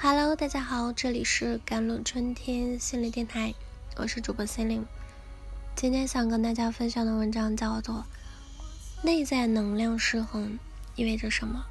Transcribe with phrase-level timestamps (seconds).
[0.00, 3.52] Hello，大家好，这里是甘露春天心理电台，
[3.96, 4.86] 我是主播心灵。
[5.74, 8.06] 今天想跟大家分享的文章叫做
[9.04, 10.56] 《内在能量失衡
[10.94, 11.66] 意味着什么》。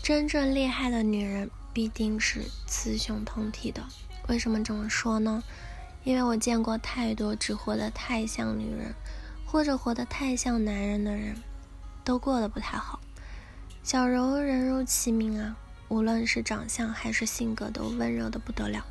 [0.00, 3.82] 真正厉害的女人必定是雌雄同体的。
[4.28, 5.42] 为什么这么说呢？
[6.04, 8.94] 因为我见过太多只活得太像女人，
[9.44, 11.34] 或者活得太像男人的人，
[12.04, 13.00] 都过得不太好。
[13.82, 15.56] 小柔人如其名啊，
[15.88, 18.84] 无论是长相还是性格都温柔的不得了。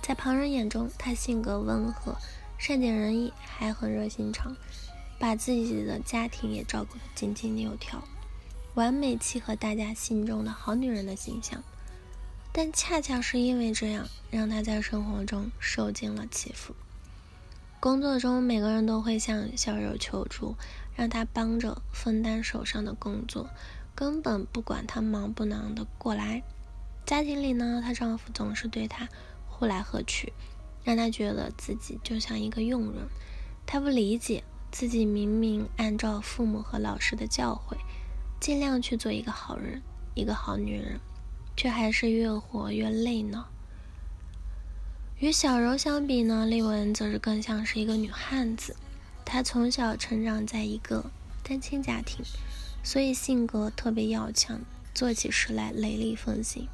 [0.00, 2.16] 在旁人眼中，她性格温和、
[2.58, 4.56] 善解人意，还很热心肠，
[5.18, 8.02] 把自己的家庭也照顾得井井有条，
[8.74, 11.62] 完美契合大家心中的好女人的形象。
[12.52, 16.74] 但恰恰是因为这样，让他在生活中受尽了欺负。
[17.78, 20.56] 工作中，每个人都会向小柔求助，
[20.96, 23.48] 让他帮着分担手上的工作，
[24.00, 26.42] 根本不管他忙不忙的过来。
[27.04, 29.06] 家庭里呢，她丈夫总是对她
[29.46, 30.32] 呼来喝去，
[30.82, 33.06] 让她觉得自己就像一个佣人。
[33.66, 37.76] 她不理解自己明明按照父母和老师的教诲，
[38.40, 39.82] 尽量去做一个好人，
[40.14, 40.98] 一个好女人。
[41.54, 43.44] 却还是越活越累呢。
[45.18, 48.74] 与小柔相比呢，丽文则是更像是一个女汉子。
[49.26, 51.10] 她从小成长在一个
[51.42, 52.24] 单亲家庭，
[52.82, 54.60] 所以性格特别要强，
[54.94, 56.68] 做起事来雷厉风行。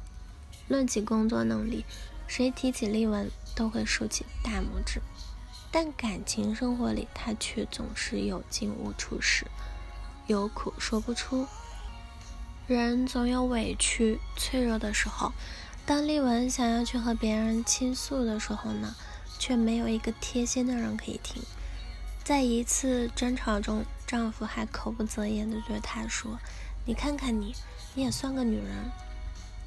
[0.67, 1.85] 论起工作能力，
[2.27, 5.01] 谁提起丽文都会竖起大拇指。
[5.71, 9.45] 但感情生活里，他却总是有进无出时，
[10.25, 11.47] 有苦说不出。
[12.67, 15.31] 人总有委屈、脆弱的时候。
[15.85, 18.93] 当丽文想要去和别人倾诉的时候呢，
[19.39, 21.41] 却没有一个贴心的人可以听。
[22.25, 26.39] 在一次争吵中，丈夫还口不择言地对她说
[26.87, 27.53] ：“你看看你，
[27.93, 28.89] 你也算个女人。”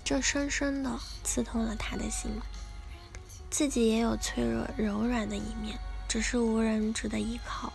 [0.02, 2.30] 这深深地刺痛了她的心。
[3.50, 5.78] 自己也有脆弱、柔软的一面，
[6.08, 7.72] 只是无人值得依靠。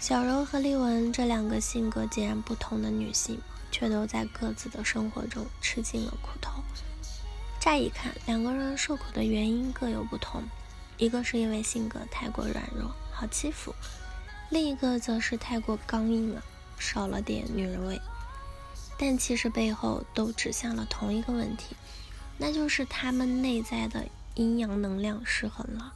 [0.00, 3.40] 小柔和丽文这两个性格截然不同的女性。
[3.70, 6.62] 却都在各自的生活中吃尽了苦头。
[7.60, 10.42] 乍一看，两个人受苦的原因各有不同，
[10.96, 13.74] 一个是因为性格太过软弱，好欺负；
[14.50, 16.42] 另一个则是太过刚硬了，
[16.78, 18.00] 少了点女人味。
[18.98, 21.76] 但其实背后都指向了同一个问题，
[22.36, 25.94] 那就是他们内在的阴阳能量失衡了。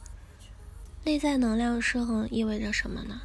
[1.03, 3.21] 内在能量失衡意味着什么呢？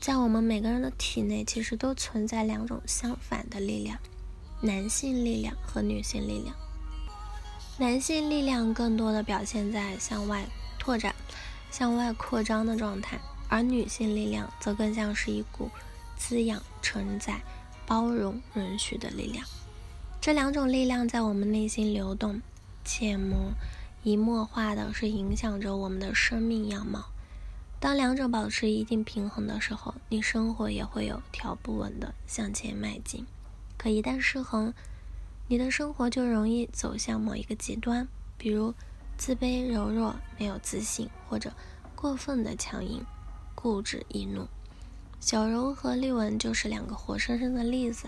[0.00, 3.98] 在我们每个人的体内，其实都存在两种相反的力量：
[4.60, 6.54] 男性力量和女性力量。
[7.78, 10.46] 男性力量更多的表现在向外
[10.78, 11.14] 拓展、
[11.70, 15.70] 向外扩张的状态，而女性力量则更像是一股
[16.16, 17.40] 滋养、承载、
[17.86, 19.44] 包容、允许的力量。
[20.20, 22.40] 这两种力量在我们内心流动、
[22.84, 23.20] 潜
[24.02, 27.06] 移默化的是影响着我们的生命样貌。
[27.78, 33.26] 当两者保持一定平衡的时候，你生活也会有条不紊的向前迈进。
[33.76, 34.72] 可一旦失衡，
[35.48, 38.08] 你的生活就容易走向某一个极端，
[38.38, 38.74] 比如
[39.18, 41.52] 自卑、柔弱、没有自信，或者
[41.94, 43.04] 过分的强硬、
[43.66, 44.46] 固执易怒。
[45.18, 48.06] 小柔和丽文就是两个活生生的例子。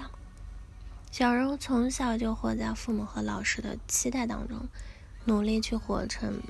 [1.10, 4.69] 小柔从小就活在父母和老师的期待当中，
[5.24, 6.41] 努力去活成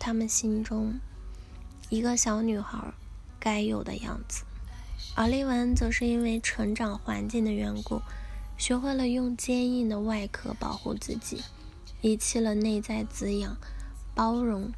[0.00, 0.98] 他们心中。
[1.90, 2.92] 一个小女孩
[3.38, 4.42] 该有的样子，
[5.14, 8.02] 而丽文则是因为成长环境的缘故，
[8.58, 11.40] 学会了用坚硬的外壳保护自己，
[12.00, 13.56] 遗弃了内在滋养、
[14.12, 14.72] 包容、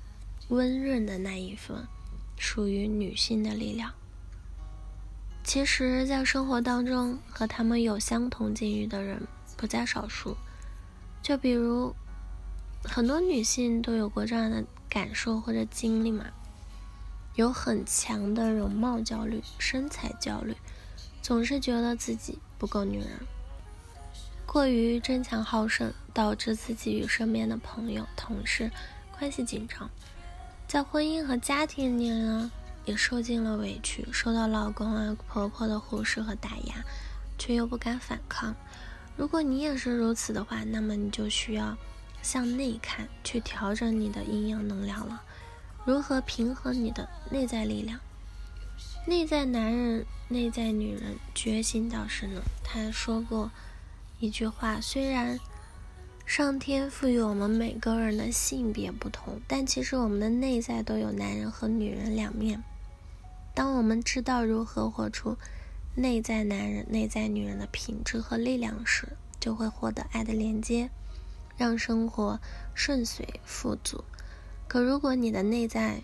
[0.49, 1.89] 温润的那一份
[2.51, 3.93] 属于女性的力量。
[5.45, 10.35] 其实，在生活当中，和他们有相同境遇的人不在少数。
[11.23, 11.95] 就比如，
[12.83, 16.25] 很多女性都有过这样的感受或者经历嘛。
[17.35, 20.57] 有很强的容貌焦虑、身材焦虑，
[21.21, 23.11] 总是觉得自己不够女人，
[24.47, 28.71] 过于争强好胜，导致自己与身边的朋友、同事
[29.19, 29.91] 关系紧张。
[30.69, 32.53] 在婚姻和家庭里呢，
[32.85, 36.85] 也受尽了委屈，受到老公啊、婆婆的忽视和打压，
[37.39, 38.55] 却又不敢反抗。
[39.17, 41.75] 如果你也是如此的话，那么你就需要
[42.21, 45.23] 向内看，去调整你的阴阳能量了。
[45.87, 47.99] 如何平衡你的内在力量？
[49.07, 52.43] 内在男人、内在女人，觉醒导师呢？
[52.63, 53.51] 他说过
[54.21, 55.41] 一句话：虽然
[56.29, 62.63] 上天赋予我们每个人的性别不同，但其实我们的内在都有男人和女人两面。
[63.55, 65.39] 当我们知道如何活出
[65.95, 69.09] 内在男人、内在女人的品质和力量时，
[69.41, 70.91] 就会获得爱的连接，
[71.57, 72.39] 让生活
[72.75, 74.05] 顺遂富足。
[74.69, 76.03] 可如果你的内在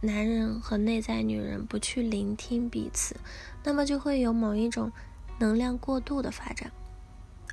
[0.00, 3.14] 男人和内在女人不去聆听彼此，
[3.62, 4.90] 那么就会有某一种
[5.38, 6.72] 能量过度的发展，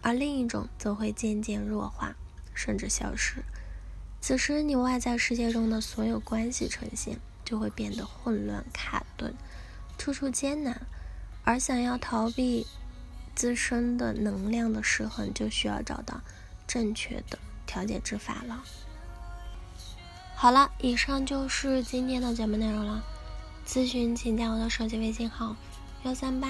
[0.03, 2.15] 而另一种则会渐渐弱化，
[2.53, 3.43] 甚至消失。
[4.21, 9.33] 此时，你外在世界中的所有关系呈现就会变得混乱、卡顿，
[9.97, 10.81] 处处艰难。
[11.45, 12.65] 而想要逃避
[13.35, 16.21] 自身的能量的失衡，就需要找到
[16.67, 18.63] 正确的调节之法了。
[20.35, 23.03] 好了，以上就是今天的节目内容了。
[23.67, 25.55] 咨询请加我的手机微信号：
[26.03, 26.49] 幺三八